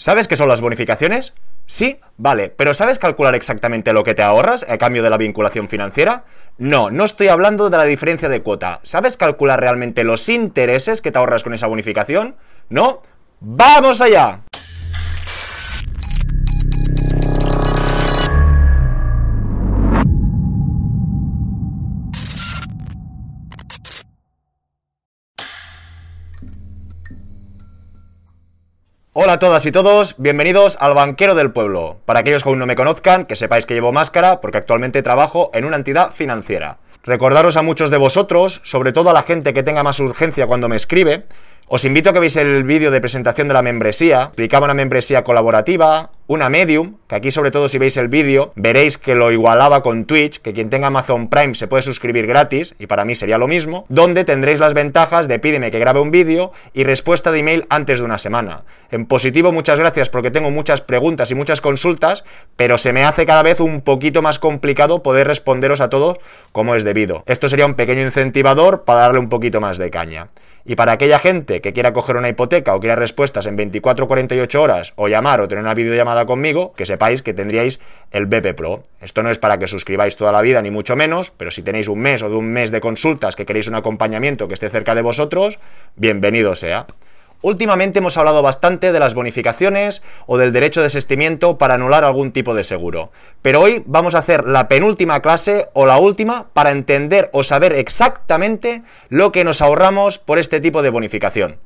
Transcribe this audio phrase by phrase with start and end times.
[0.00, 1.34] ¿Sabes qué son las bonificaciones?
[1.66, 5.68] Sí, vale, pero ¿sabes calcular exactamente lo que te ahorras a cambio de la vinculación
[5.68, 6.24] financiera?
[6.56, 8.80] No, no estoy hablando de la diferencia de cuota.
[8.82, 12.36] ¿Sabes calcular realmente los intereses que te ahorras con esa bonificación?
[12.70, 13.02] ¿No?
[13.40, 14.40] ¡Vamos allá!
[29.12, 31.96] Hola a todas y todos, bienvenidos al Banquero del Pueblo.
[32.04, 35.50] Para aquellos que aún no me conozcan, que sepáis que llevo máscara porque actualmente trabajo
[35.52, 36.78] en una entidad financiera.
[37.02, 40.68] Recordaros a muchos de vosotros, sobre todo a la gente que tenga más urgencia cuando
[40.68, 41.24] me escribe,
[41.72, 44.24] os invito a que veáis el vídeo de presentación de la membresía.
[44.24, 48.98] Explicaba una membresía colaborativa, una medium, que aquí sobre todo si veis el vídeo veréis
[48.98, 52.88] que lo igualaba con Twitch, que quien tenga Amazon Prime se puede suscribir gratis, y
[52.88, 56.50] para mí sería lo mismo, donde tendréis las ventajas de pídeme que grabe un vídeo
[56.74, 58.64] y respuesta de email antes de una semana.
[58.90, 62.24] En positivo, muchas gracias porque tengo muchas preguntas y muchas consultas,
[62.56, 66.18] pero se me hace cada vez un poquito más complicado poder responderos a todos
[66.50, 67.22] como es debido.
[67.26, 70.30] Esto sería un pequeño incentivador para darle un poquito más de caña.
[70.64, 74.08] Y para aquella gente que quiera coger una hipoteca o quiera respuestas en 24 o
[74.08, 77.80] 48 horas o llamar o tener una videollamada conmigo, que sepáis que tendríais
[78.10, 78.82] el BP Pro.
[79.00, 81.88] Esto no es para que suscribáis toda la vida, ni mucho menos, pero si tenéis
[81.88, 84.94] un mes o de un mes de consultas que queréis un acompañamiento que esté cerca
[84.94, 85.58] de vosotros,
[85.96, 86.86] bienvenido sea.
[87.42, 92.32] Últimamente hemos hablado bastante de las bonificaciones o del derecho de desistimiento para anular algún
[92.32, 93.12] tipo de seguro.
[93.40, 97.72] Pero hoy vamos a hacer la penúltima clase o la última para entender o saber
[97.72, 101.56] exactamente lo que nos ahorramos por este tipo de bonificación.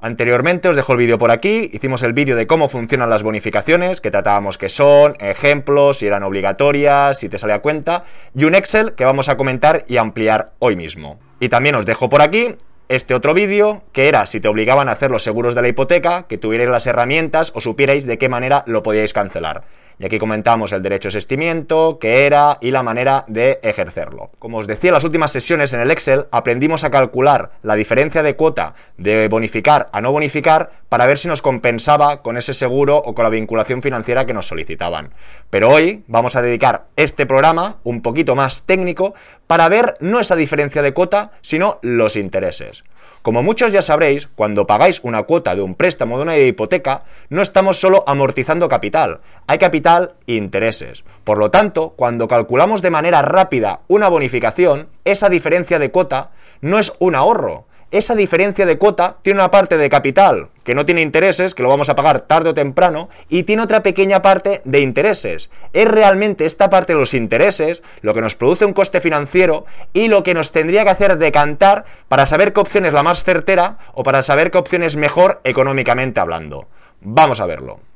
[0.00, 4.00] Anteriormente os dejo el vídeo por aquí, hicimos el vídeo de cómo funcionan las bonificaciones,
[4.00, 8.04] que tratábamos que son, ejemplos, si eran obligatorias, si te sale a cuenta,
[8.36, 11.18] y un Excel que vamos a comentar y ampliar hoy mismo.
[11.40, 12.54] Y también os dejo por aquí
[12.88, 16.26] este otro vídeo, que era si te obligaban a hacer los seguros de la hipoteca,
[16.26, 19.64] que tuvierais las herramientas o supierais de qué manera lo podíais cancelar.
[20.00, 24.30] Y aquí comentamos el derecho de asestimiento, qué era y la manera de ejercerlo.
[24.38, 28.22] Como os decía en las últimas sesiones en el Excel, aprendimos a calcular la diferencia
[28.22, 32.96] de cuota de bonificar a no bonificar para ver si nos compensaba con ese seguro
[32.96, 35.10] o con la vinculación financiera que nos solicitaban.
[35.50, 39.14] Pero hoy vamos a dedicar este programa un poquito más técnico
[39.46, 42.84] para ver no esa diferencia de cuota, sino los intereses.
[43.22, 47.42] Como muchos ya sabréis, cuando pagáis una cuota de un préstamo de una hipoteca, no
[47.42, 51.04] estamos solo amortizando capital, hay capital e intereses.
[51.24, 56.30] Por lo tanto, cuando calculamos de manera rápida una bonificación, esa diferencia de cuota
[56.60, 60.84] no es un ahorro, esa diferencia de cuota tiene una parte de capital que no
[60.84, 64.60] tiene intereses, que lo vamos a pagar tarde o temprano, y tiene otra pequeña parte
[64.64, 65.48] de intereses.
[65.72, 70.08] Es realmente esta parte de los intereses lo que nos produce un coste financiero y
[70.08, 73.78] lo que nos tendría que hacer decantar para saber qué opción es la más certera
[73.94, 76.68] o para saber qué opción es mejor económicamente hablando.
[77.00, 77.87] Vamos a verlo.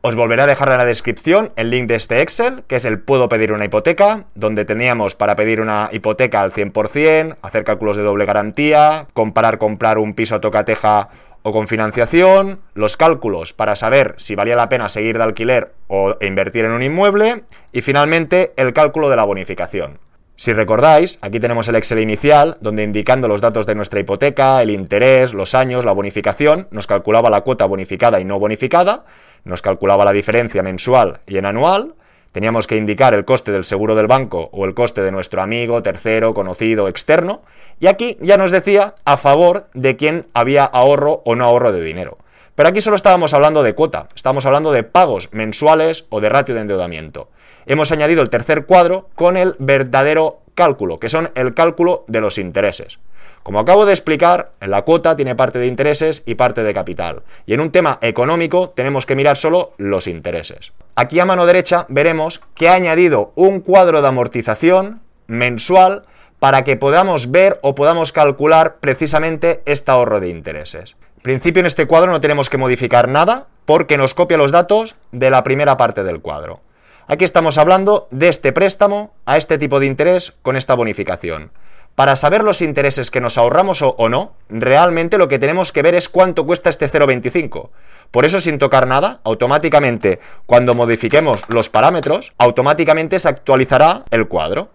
[0.00, 3.00] Os volveré a dejar en la descripción el link de este Excel, que es el
[3.00, 8.04] Puedo pedir una hipoteca, donde teníamos para pedir una hipoteca al 100%, hacer cálculos de
[8.04, 11.08] doble garantía, comparar comprar un piso a tocateja
[11.42, 16.14] o con financiación, los cálculos para saber si valía la pena seguir de alquiler o
[16.20, 17.42] invertir en un inmueble
[17.72, 19.98] y finalmente el cálculo de la bonificación.
[20.36, 24.70] Si recordáis, aquí tenemos el Excel inicial, donde indicando los datos de nuestra hipoteca, el
[24.70, 29.04] interés, los años, la bonificación, nos calculaba la cuota bonificada y no bonificada,
[29.48, 31.94] nos calculaba la diferencia mensual y en anual,
[32.32, 35.82] teníamos que indicar el coste del seguro del banco o el coste de nuestro amigo,
[35.82, 37.42] tercero, conocido, externo,
[37.80, 41.82] y aquí ya nos decía a favor de quién había ahorro o no ahorro de
[41.82, 42.18] dinero.
[42.54, 46.54] Pero aquí solo estábamos hablando de cuota, estábamos hablando de pagos mensuales o de ratio
[46.54, 47.30] de endeudamiento.
[47.66, 52.36] Hemos añadido el tercer cuadro con el verdadero cálculo, que son el cálculo de los
[52.36, 52.98] intereses.
[53.42, 57.22] Como acabo de explicar, la cuota tiene parte de intereses y parte de capital.
[57.46, 60.72] Y en un tema económico tenemos que mirar solo los intereses.
[60.94, 66.04] Aquí a mano derecha veremos que ha añadido un cuadro de amortización mensual
[66.38, 70.96] para que podamos ver o podamos calcular precisamente este ahorro de intereses.
[71.16, 74.96] En principio en este cuadro no tenemos que modificar nada porque nos copia los datos
[75.12, 76.60] de la primera parte del cuadro.
[77.06, 81.50] Aquí estamos hablando de este préstamo a este tipo de interés con esta bonificación.
[81.98, 85.96] Para saber los intereses que nos ahorramos o, no, realmente lo que tenemos que ver
[85.96, 87.70] es cuánto cuesta este 0,25.
[88.12, 94.70] Por eso, sin tocar nada, automáticamente, cuando modifiquemos los parámetros, automáticamente se actualizará el cuadro.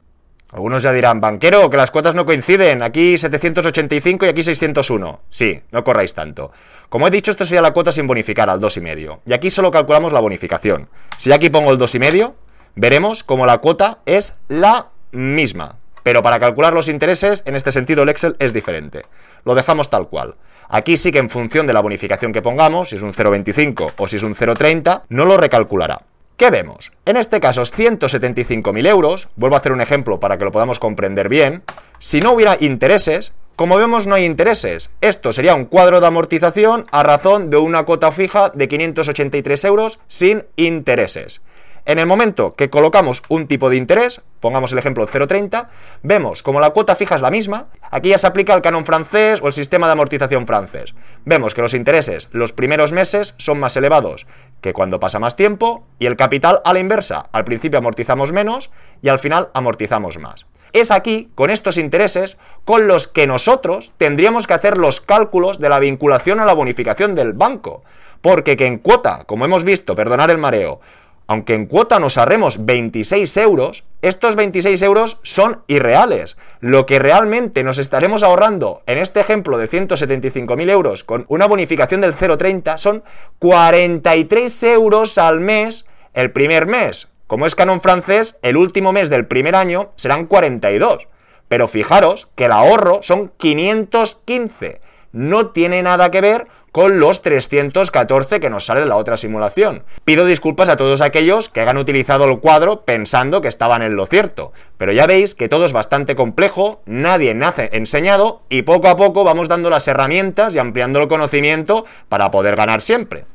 [0.52, 5.22] Algunos ya dirán, banquero, que las cuotas no coinciden, aquí 785 y aquí 601.
[5.30, 6.52] Sí, no corráis tanto.
[6.90, 9.20] Como he dicho, esto sería la cuota sin bonificar al 2,5.
[9.28, 10.90] Y aquí solo calculamos la bonificación.
[11.20, 12.34] Si aquí pongo el 2,5,
[12.76, 15.78] veremos como la cuota es la misma.
[16.04, 19.02] Pero para calcular los intereses, en este sentido el Excel es diferente.
[19.46, 20.36] Lo dejamos tal cual.
[20.70, 24.08] Aquí sí que en función de la bonificación que pongamos, si es un 0,25 o
[24.08, 26.02] si es un 0,30, no lo recalculará.
[26.38, 26.92] ¿Qué vemos?
[27.06, 31.30] En este caso, 175.000 euros, vuelvo a hacer un ejemplo para que lo podamos comprender
[31.30, 31.64] bien,
[32.00, 34.90] si no hubiera intereses, como vemos no hay intereses.
[35.00, 40.00] Esto sería un cuadro de amortización a razón de una cuota fija de 583 euros
[40.08, 41.43] sin intereses.
[41.86, 45.68] En el momento que colocamos un tipo de interés, pongamos el ejemplo 0,30,
[46.02, 49.42] vemos como la cuota fija es la misma, aquí ya se aplica el canon francés
[49.42, 50.96] o el sistema de amortización francés.
[51.26, 54.28] Vemos que los intereses los primeros meses son más elevados
[54.62, 57.26] que cuando pasa más tiempo y el capital a la inversa.
[57.34, 58.72] Al principio amortizamos menos
[59.02, 60.46] y al final amortizamos más.
[60.72, 65.68] Es aquí, con estos intereses, con los que nosotros tendríamos que hacer los cálculos de
[65.68, 67.84] la vinculación a la bonificación del banco.
[68.22, 70.80] Porque que en cuota, como hemos visto, perdonar el mareo,
[71.28, 76.38] aunque en cuota nos ahorremos 26 euros, estos 26 euros son irreales.
[76.60, 82.02] Lo que realmente nos estaremos ahorrando en este ejemplo de 175.000 euros con una bonificación
[82.02, 83.04] del 0,30 son
[83.40, 87.08] 43 euros al mes el primer mes.
[87.28, 91.08] Como es canon francés, el último mes del primer año serán 42.
[91.48, 94.82] Pero fijaros que el ahorro son 515.
[95.14, 99.84] No tiene nada que ver con los 314 que nos sale en la otra simulación.
[100.04, 104.08] Pido disculpas a todos aquellos que hayan utilizado el cuadro pensando que estaban en lo
[104.08, 108.98] cierto, pero ya veis que todo es bastante complejo, nadie nace enseñado y poco a
[108.98, 113.26] poco vamos dando las herramientas y ampliando el conocimiento para poder ganar siempre.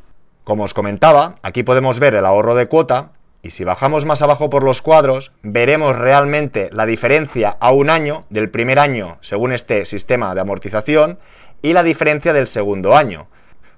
[0.42, 4.50] Como os comentaba, aquí podemos ver el ahorro de cuota y si bajamos más abajo
[4.50, 9.84] por los cuadros, veremos realmente la diferencia a un año del primer año según este
[9.84, 11.20] sistema de amortización
[11.62, 13.28] y la diferencia del segundo año.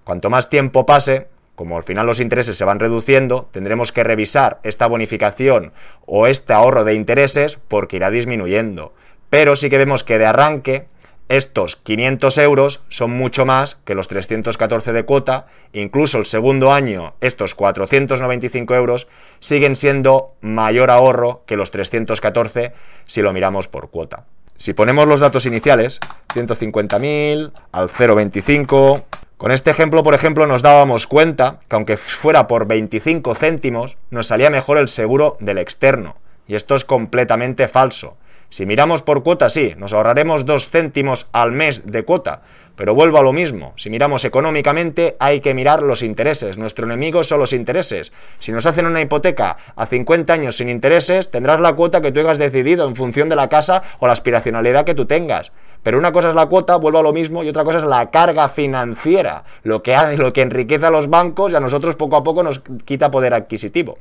[0.04, 4.60] Cuanto más tiempo pase, como al final los intereses se van reduciendo, tendremos que revisar
[4.62, 5.72] esta bonificación
[6.06, 8.94] o este ahorro de intereses porque irá disminuyendo.
[9.28, 10.86] Pero sí que vemos que de arranque
[11.28, 17.14] estos 500 euros son mucho más que los 314 de cuota, incluso el segundo año
[17.20, 19.06] estos 495 euros
[19.38, 22.72] siguen siendo mayor ahorro que los 314
[23.04, 24.24] si lo miramos por cuota.
[24.60, 26.00] Si ponemos los datos iniciales,
[26.34, 29.04] 150.000 al 0,25,
[29.38, 34.26] con este ejemplo, por ejemplo, nos dábamos cuenta que aunque fuera por 25 céntimos, nos
[34.26, 36.16] salía mejor el seguro del externo.
[36.46, 38.18] Y esto es completamente falso.
[38.50, 42.42] Si miramos por cuota, sí, nos ahorraremos 2 céntimos al mes de cuota,
[42.80, 43.74] pero vuelvo a lo mismo.
[43.76, 46.56] Si miramos económicamente, hay que mirar los intereses.
[46.56, 48.10] Nuestro enemigo son los intereses.
[48.38, 52.20] Si nos hacen una hipoteca a 50 años sin intereses, tendrás la cuota que tú
[52.20, 55.52] hayas decidido en función de la casa o la aspiracionalidad que tú tengas.
[55.82, 58.10] Pero una cosa es la cuota, vuelvo a lo mismo, y otra cosa es la
[58.10, 62.22] carga financiera, lo que, lo que enriquece a los bancos y a nosotros poco a
[62.22, 63.98] poco nos quita poder adquisitivo.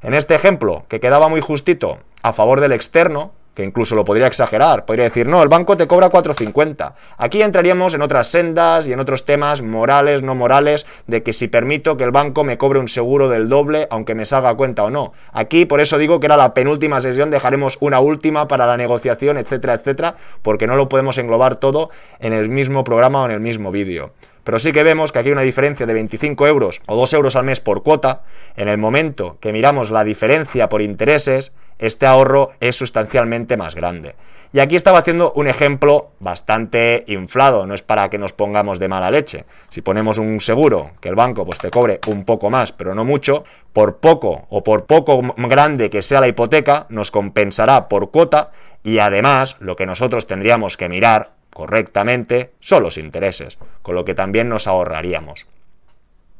[0.00, 4.26] En este ejemplo, que quedaba muy justito a favor del externo, que incluso lo podría
[4.26, 6.94] exagerar, podría decir, no, el banco te cobra 4,50.
[7.18, 11.48] Aquí entraríamos en otras sendas y en otros temas morales, no morales, de que si
[11.48, 14.84] permito que el banco me cobre un seguro del doble, aunque me salga a cuenta
[14.84, 15.12] o no.
[15.32, 19.36] Aquí, por eso digo que era la penúltima sesión, dejaremos una última para la negociación,
[19.36, 21.90] etcétera, etcétera, porque no lo podemos englobar todo
[22.20, 24.12] en el mismo programa o en el mismo vídeo.
[24.44, 27.36] Pero sí que vemos que aquí hay una diferencia de 25 euros o 2 euros
[27.36, 28.22] al mes por cuota.
[28.56, 31.52] En el momento que miramos la diferencia por intereses,
[31.82, 34.14] este ahorro es sustancialmente más grande.
[34.54, 38.88] Y aquí estaba haciendo un ejemplo bastante inflado, no es para que nos pongamos de
[38.88, 39.46] mala leche.
[39.68, 43.04] Si ponemos un seguro que el banco pues te cobre un poco más, pero no
[43.04, 48.52] mucho, por poco o por poco grande que sea la hipoteca, nos compensará por cuota
[48.84, 54.14] y además lo que nosotros tendríamos que mirar correctamente son los intereses, con lo que
[54.14, 55.46] también nos ahorraríamos.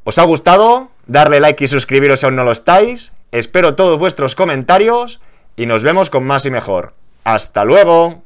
[0.03, 0.89] ¿Os ha gustado?
[1.07, 3.11] Darle like y suscribiros si aún no lo estáis.
[3.31, 5.19] Espero todos vuestros comentarios
[5.55, 6.93] y nos vemos con más y mejor.
[7.23, 8.23] ¡Hasta luego!